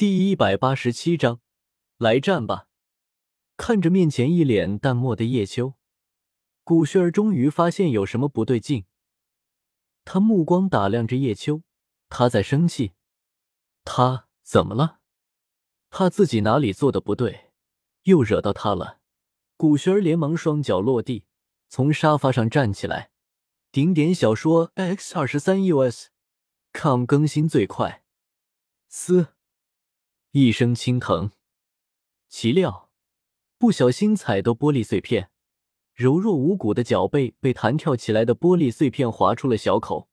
[0.00, 1.42] 第一百八十七章，
[1.98, 2.68] 来战吧！
[3.58, 5.74] 看着面前一脸淡漠的叶秋，
[6.64, 8.86] 古轩儿终于发现有什么不对劲。
[10.06, 11.60] 他目光打量着叶秋，
[12.08, 12.92] 他在生气。
[13.84, 15.00] 他怎么了？
[15.90, 17.50] 怕自己哪里做的不对，
[18.04, 19.00] 又惹到他了。
[19.58, 21.26] 古轩儿连忙双脚落地，
[21.68, 23.10] 从沙发上站起来。
[23.70, 28.02] 顶点小说 X 二十三 US，com 更新最快。
[28.88, 29.34] 嘶。
[30.32, 31.32] 一声轻疼，
[32.28, 32.88] 岂料
[33.58, 35.32] 不小心踩到玻璃碎片，
[35.92, 40.08] 柔弱无骨的脚背被弹跳起来的玻璃碎片划出了小口。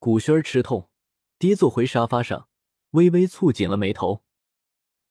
[0.00, 0.90] 古轩儿吃痛，
[1.38, 2.48] 跌坐回沙发上，
[2.90, 4.24] 微微蹙紧了眉头。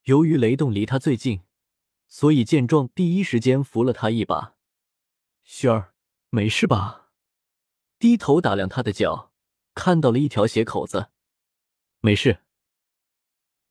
[0.04, 1.44] 由于雷动离他最近，
[2.10, 4.58] 所以见状第一时间扶了他一把。
[5.46, 5.94] 轩儿，
[6.30, 7.12] 没事吧？
[7.98, 9.32] 低头打量他的脚，
[9.74, 11.08] 看到了一条血口子，
[12.02, 12.44] 没事。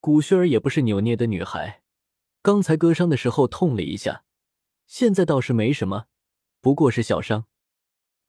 [0.01, 1.83] 古轩儿也不是扭捏的女孩，
[2.41, 4.25] 刚才割伤的时候痛了一下，
[4.87, 6.07] 现在倒是没什么，
[6.61, 7.47] 不过是小伤。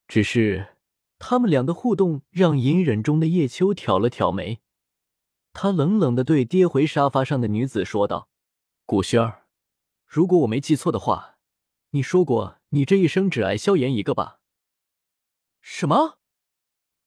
[0.07, 0.77] 只是
[1.19, 4.61] 他们俩的互动让隐忍中的叶秋挑了挑眉，
[5.53, 8.29] 他冷冷的对跌回沙发上的女子说道
[8.87, 9.45] ：“古轩儿，
[10.07, 11.37] 如果我没记错的话，
[11.91, 14.39] 你说过你这一生只爱萧炎一个吧？”
[15.61, 16.17] 什么？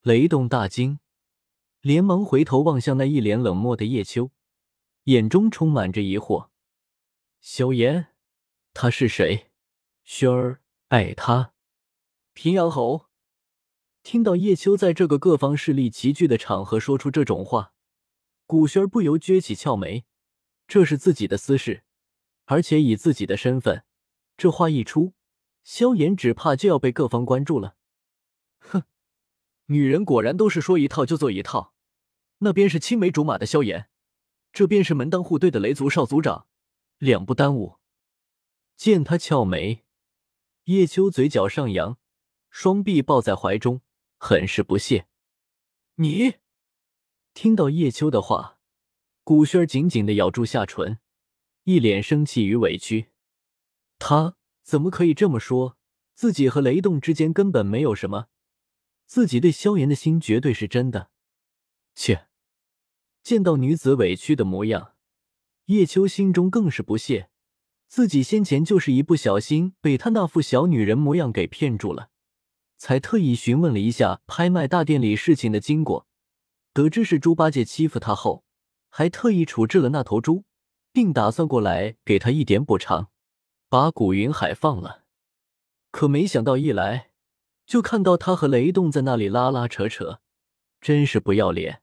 [0.02, 1.00] 雷动大惊，
[1.80, 4.30] 连忙回头望向那一脸冷漠的叶秋。
[5.04, 6.50] 眼中充满着疑惑，
[7.40, 8.14] 萧炎，
[8.72, 9.50] 他是谁？
[10.04, 11.54] 轩儿爱他。
[12.34, 13.06] 平阳侯
[14.04, 17.74] 听到叶秋在这个各方势力齐聚的场合说出这种话，
[18.46, 20.04] 古轩儿不由撅起翘眉。
[20.68, 21.82] 这是自己的私事，
[22.44, 23.84] 而且以自己的身份，
[24.36, 25.14] 这话一出，
[25.64, 27.76] 萧炎只怕就要被各方关注了。
[28.60, 28.84] 哼，
[29.66, 31.74] 女人果然都是说一套就做一套。
[32.38, 33.88] 那边是青梅竹马的萧炎。
[34.52, 36.46] 这便是门当户对的雷族少族长，
[36.98, 37.78] 两不耽误。
[38.76, 39.84] 见他翘眉，
[40.64, 41.98] 叶秋嘴角上扬，
[42.50, 43.80] 双臂抱在怀中，
[44.18, 45.06] 很是不屑。
[45.94, 46.34] 你
[47.32, 48.58] 听到叶秋的话，
[49.24, 50.98] 古轩紧紧的咬住下唇，
[51.64, 53.12] 一脸生气与委屈。
[53.98, 55.78] 他怎么可以这么说？
[56.14, 58.26] 自己和雷动之间根本没有什么，
[59.06, 61.10] 自己对萧炎的心绝对是真的。
[61.94, 62.28] 切。
[63.22, 64.94] 见到女子委屈的模样，
[65.66, 67.28] 叶秋心中更是不屑。
[67.88, 72.08] 自己先前就是一不小心被她那副小女人模样给骗住了，
[72.78, 76.06] 才特意询问了一下拍卖大殿里事情的经过。
[76.72, 78.44] 得知是猪八戒欺负他后，
[78.88, 80.44] 还特意处置了那头猪，
[80.90, 83.10] 并打算过来给他一点补偿，
[83.68, 85.04] 把古云海放了。
[85.90, 87.10] 可没想到一来，
[87.66, 90.20] 就看到他和雷动在那里拉拉扯扯，
[90.80, 91.82] 真是不要脸。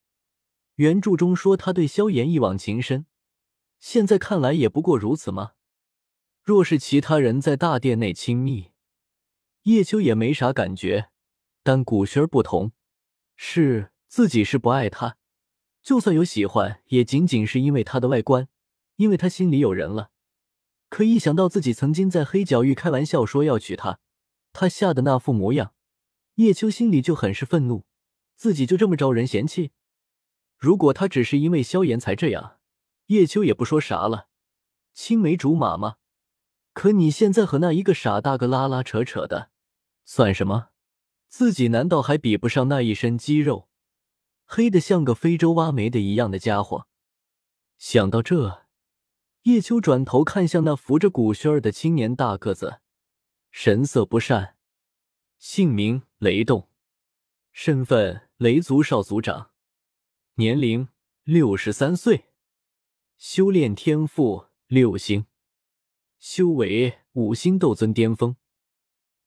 [0.79, 3.05] 原著中说他对萧炎一往情深，
[3.81, 5.51] 现在看来也不过如此吗？
[6.41, 8.71] 若是其他人在大殿内亲密，
[9.63, 11.09] 叶秋也没啥感觉，
[11.63, 12.71] 但古轩儿不同，
[13.35, 15.17] 是自己是不爱他，
[15.83, 18.47] 就算有喜欢，也仅仅是因为他的外观，
[18.95, 20.11] 因为他心里有人了。
[20.87, 23.99] 可一想到自己曾经在黑角域开玩笑说要娶她，
[24.53, 25.73] 他吓得那副模样，
[26.35, 27.83] 叶秋心里就很是愤怒，
[28.37, 29.71] 自己就这么招人嫌弃。
[30.59, 32.57] 如果他只是因为萧炎才这样，
[33.05, 34.27] 叶秋也不说啥了。
[34.93, 35.95] 青梅竹马吗？
[36.73, 39.51] 可你现在和那一个傻大个拉拉扯扯的，
[40.03, 40.69] 算什么？
[41.29, 43.69] 自己难道还比不上那一身肌肉，
[44.43, 46.87] 黑的像个非洲挖煤的一样的家伙？
[47.77, 48.65] 想到这，
[49.43, 52.81] 叶秋转头看向那扶着古轩儿的青年大个子，
[53.49, 54.57] 神色不善。
[55.37, 56.67] 姓名：雷动，
[57.53, 59.48] 身份：雷族少族长。
[60.39, 60.87] 年龄
[61.25, 62.29] 六十三岁，
[63.17, 65.25] 修炼天赋六星，
[66.17, 68.37] 修为五星斗尊巅峰，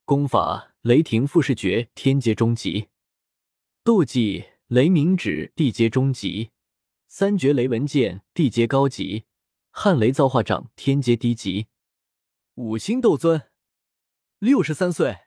[0.06, 2.88] 功法雷霆复世诀天阶中级，
[3.84, 6.52] 斗技雷鸣指地阶中级，
[7.08, 9.26] 三绝雷文剑地阶高级，
[9.70, 11.66] 撼雷造化掌天阶低级，
[12.54, 13.50] 五星斗尊，
[14.38, 15.26] 六十三岁，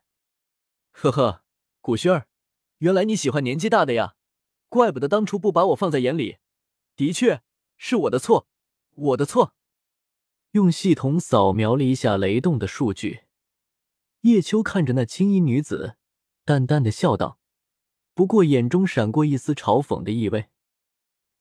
[0.89, 1.43] 呵呵，
[1.79, 2.27] 古轩儿，
[2.79, 4.15] 原来你喜欢年纪大的呀。
[4.75, 6.39] 怪不得当初不把我放在眼里，
[6.97, 7.41] 的确
[7.77, 8.45] 是我的错，
[8.95, 9.55] 我的错。
[10.51, 13.21] 用系统扫描了一下雷动的数据，
[14.23, 15.95] 叶秋看着那青衣女子，
[16.43, 17.39] 淡淡的笑道，
[18.13, 20.49] 不过眼中闪过一丝嘲讽的意味。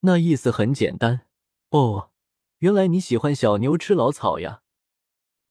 [0.02, 1.26] 那意思很简单，
[1.70, 2.12] 哦，
[2.58, 4.62] 原来你喜欢小牛吃老草呀？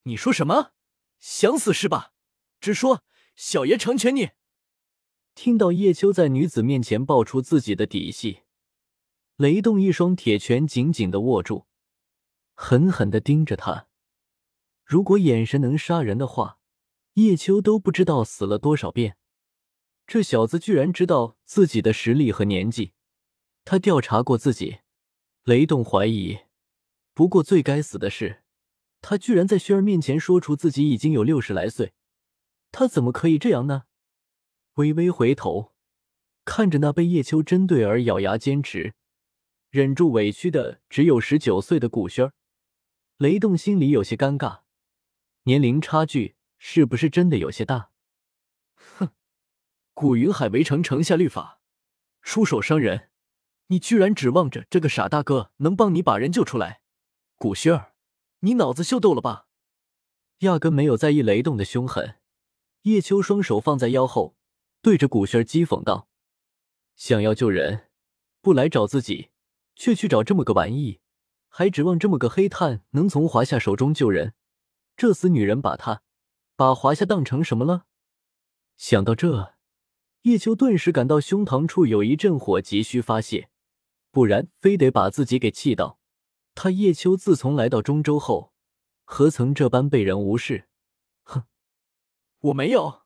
[0.03, 0.71] 你说什么？
[1.19, 2.13] 想死是吧？
[2.61, 3.03] 直说，
[3.35, 4.29] 小爷成全你。
[5.35, 8.41] 听到叶秋在女子面前爆出自己的底细，
[9.35, 11.65] 雷动一双铁拳紧紧的握住，
[12.53, 13.87] 狠狠的盯着他。
[14.85, 16.59] 如果眼神能杀人的话，
[17.13, 19.17] 叶秋都不知道死了多少遍。
[20.05, 22.93] 这小子居然知道自己的实力和年纪，
[23.65, 24.79] 他调查过自己。
[25.43, 26.39] 雷动怀疑，
[27.13, 28.43] 不过最该死的是，
[29.01, 31.93] 他居然在轩儿面前说出自己已经有六十来岁。
[32.71, 33.83] 他怎么可以这样呢？
[34.75, 35.73] 微微回头，
[36.45, 38.95] 看着那被叶秋针对而咬牙坚持、
[39.69, 42.33] 忍住委屈的只有十九岁的古轩儿，
[43.17, 44.61] 雷动心里有些尴尬，
[45.43, 47.91] 年龄差距是不是真的有些大？
[48.75, 49.09] 哼，
[49.93, 51.61] 古云海围城城下律法，
[52.23, 53.11] 出手伤人，
[53.67, 56.81] 你居然指望着这个傻大哥能帮你把人救出来？
[57.35, 57.93] 古轩儿，
[58.39, 59.45] 你脑子秀逗了吧？
[60.39, 62.15] 压根没有在意雷动的凶狠。
[62.81, 64.35] 叶秋双手放在腰后，
[64.83, 66.09] 对着古轩讥讽道
[66.97, 67.89] ：“想要救人，
[68.41, 69.29] 不来找自己，
[69.75, 70.99] 却去找这么个玩意，
[71.47, 74.33] 还指望这么个黑炭能从华夏手中救人？
[74.97, 76.03] 这死女人把他，
[76.57, 77.85] 把华夏当成什么了？”
[78.75, 79.55] 想到这，
[80.23, 83.49] 叶秋顿时感到胸膛处有一阵火急需发泄，
[84.11, 85.97] 不然非得把自己给气到。
[86.55, 88.51] 他叶秋自从来到中州后，
[89.05, 90.67] 何曾这般被人无视？
[91.23, 91.45] 哼
[92.39, 93.02] 我没有，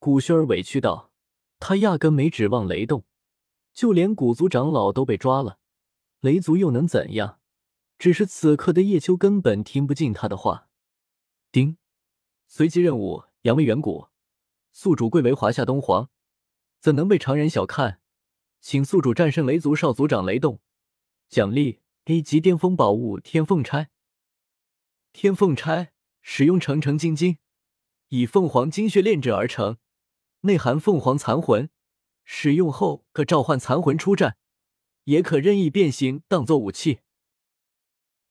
[0.00, 1.12] 古轩儿委屈道
[1.60, 3.04] ：“他压根没指望雷动，
[3.74, 5.58] 就连古族长老都被抓了，
[6.20, 7.38] 雷族又能怎样？
[7.98, 10.68] 只是此刻的叶秋根本听不进他的话。”
[11.52, 11.76] 丁，
[12.46, 14.08] 随机任务：扬威远古，
[14.72, 16.08] 宿主贵为华夏东皇，
[16.80, 18.00] 怎能被常人小看？
[18.62, 20.62] 请宿主战胜雷族少族长雷动，
[21.28, 23.90] 奖励 A 级巅峰宝物天凤钗。
[25.12, 25.92] 天凤钗
[26.22, 27.36] 使用成成晶晶。
[28.08, 29.76] 以凤凰精血炼制而成，
[30.42, 31.68] 内含凤凰残魂，
[32.24, 34.36] 使用后可召唤残魂出战，
[35.04, 37.00] 也可任意变形当做武器。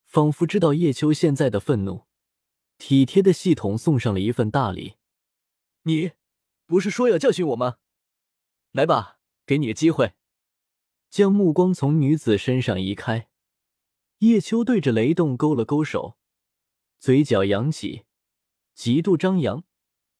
[0.04, 2.06] 仿佛知道叶秋现在的愤怒，
[2.78, 4.96] 体贴的系统送上了一份大礼。
[5.84, 6.12] 你
[6.66, 7.78] 不是说要教训我吗？
[8.72, 10.14] 来吧，给你个机会。
[11.10, 13.30] 将目光从女子身上移开，
[14.20, 16.18] 叶秋对着雷动勾了勾手，
[17.00, 18.06] 嘴角扬起，
[18.74, 19.64] 极度张扬。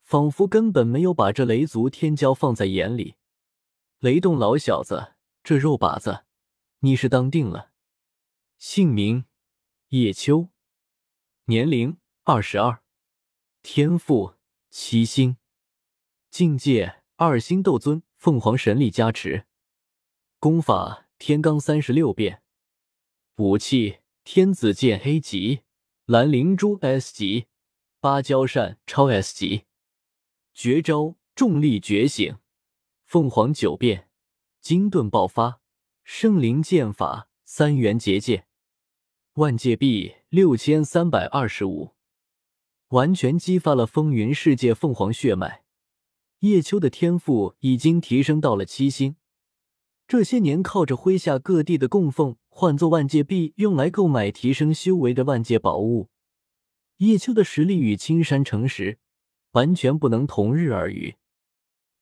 [0.10, 3.14] 仿佛根本没有把这雷族天骄放在眼里。
[4.00, 5.14] 雷动老小子，
[5.44, 6.26] 这肉靶子，
[6.80, 7.70] 你是当定了。
[8.58, 9.26] 姓名：
[9.90, 10.50] 叶秋，
[11.46, 12.82] 年龄：二十二，
[13.62, 14.34] 天赋：
[14.72, 15.38] 七星，
[16.32, 19.46] 境界：二星斗尊，凤凰神力加持，
[20.40, 22.42] 功法：天罡三十六变，
[23.36, 25.62] 武器：天子剑 A 级，
[26.06, 27.46] 蓝灵珠 S 级，
[28.00, 29.69] 芭蕉扇超 S 级。
[30.54, 32.38] 绝招：重力觉醒，
[33.06, 34.10] 凤凰九变，
[34.60, 35.62] 金盾爆发，
[36.04, 38.46] 圣灵剑法，三元结界，
[39.34, 41.96] 万界币六千三百二十五，
[42.90, 45.64] 完全激发了风云世界凤凰血脉。
[46.40, 49.16] 叶秋的天赋已经提升到了七星。
[50.08, 56.10] 这些年靠着麾下各地的供奉，换作万界币用来购买提升修为的万界宝物，
[56.98, 59.00] 叶秋的实力与青山成石。
[59.52, 61.16] 完全不能同日而语。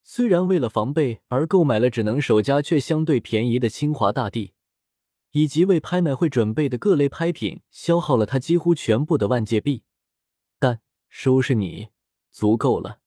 [0.03, 4.53] 虽然为了防备而购买了只能守家却相对便宜的清华大帝，
[5.31, 9.83] 以及为拍卖会准备的各类拍品，消耗了他几乎全部的万界币，
[10.59, 11.89] 但收拾你
[12.31, 12.99] 足够了。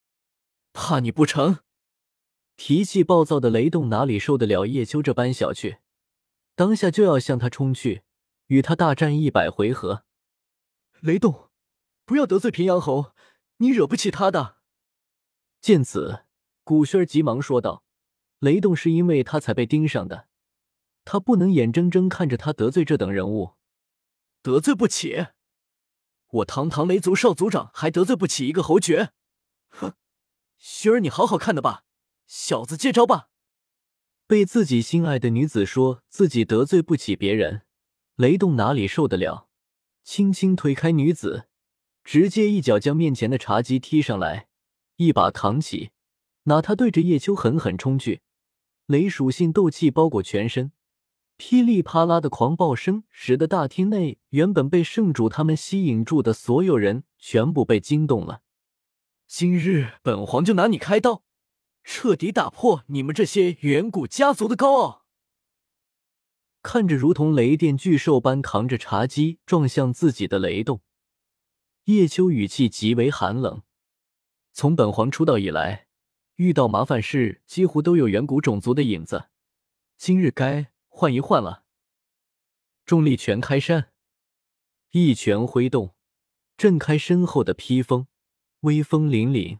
[0.72, 1.60] 怕你不成？
[2.56, 5.78] 脾气暴躁的雷动哪里受得了叶秋这般小觑，
[6.54, 8.02] 当下就要向他冲去，
[8.48, 10.04] 与他大战一百回合。
[11.00, 11.48] 雷动，
[12.04, 13.12] 不要得罪平阳侯。
[13.60, 14.56] 你惹不起他的。
[15.60, 16.24] 见此，
[16.64, 17.84] 古轩儿急忙说道
[18.40, 20.28] ：“雷动是因为他才被盯上的，
[21.04, 23.56] 他不能眼睁睁看着他得罪这等人物，
[24.40, 25.26] 得罪不起。
[26.28, 29.12] 我堂堂雷族少族长还得罪不起一个侯爵？
[29.68, 29.92] 哼！
[30.56, 31.84] 轩儿，你好好看的吧，
[32.26, 33.28] 小子接招吧！”
[34.26, 37.66] 被自己心爱的女子说自己得罪不起别人，
[38.14, 39.48] 雷动哪里受得了？
[40.02, 41.49] 轻轻推开女子。
[42.04, 44.48] 直接一脚将面前的茶几踢上来，
[44.96, 45.90] 一把扛起，
[46.44, 48.22] 拿他对着叶秋狠狠冲去。
[48.86, 50.72] 雷属性斗气包裹全身，
[51.36, 58.42] 噼里啪啦的狂暴声使得大厅内原本被圣主他们吸引住的所有人全部被惊动了。
[59.28, 61.22] 今日本皇就拿你开刀，
[61.84, 65.06] 彻底打破你们这些远古家族的高傲！
[66.62, 70.80] 看着如同雷电巨兽般扛着茶几撞向自己的雷动。
[71.90, 73.62] 叶秋语气极为寒冷。
[74.52, 75.88] 从本皇出道以来，
[76.36, 79.30] 遇到麻烦事几乎都有远古种族的影子。
[79.96, 81.64] 今日该换一换了。
[82.86, 83.90] 重力拳开山，
[84.92, 85.96] 一拳挥动，
[86.56, 88.06] 震开身后的披风，
[88.60, 89.58] 威风凛凛，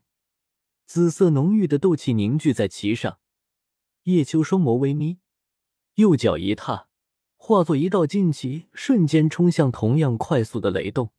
[0.87, 3.19] 紫色浓郁的斗气凝聚在其上。
[4.05, 5.19] 叶秋双眸微眯，
[5.95, 6.87] 右脚一踏，
[7.37, 11.11] 化作一道劲气，瞬间冲向同样快速的雷动。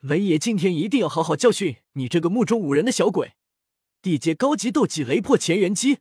[0.00, 3.32] 雷爷今天一定要好好教训你这个目中无人的小鬼！
[4.00, 5.98] 地阶高级斗技雷破前元击，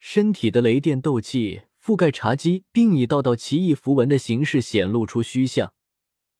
[0.00, 5.72] 身体的雷电斗气覆盖茶几，并以道道奇异符文的形式显露出虚像。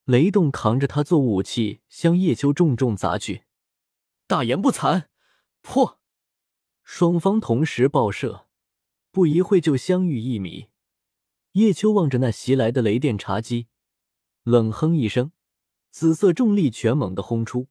[0.07, 3.45] 雷动扛着他做武器，向叶秋重重砸去。
[4.27, 5.05] 大言不惭，
[5.63, 6.01] 破！
[6.83, 8.49] 双方同时爆射，
[9.13, 10.67] 不一会就相遇一米。
[11.53, 13.69] 叶秋望着那袭来的雷电茶几，
[14.43, 15.31] 冷哼一声。
[15.91, 17.67] 紫色重力全猛地轰出，